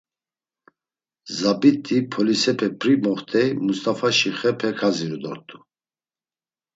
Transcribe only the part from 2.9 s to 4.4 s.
moxt̆ey Must̆afaşi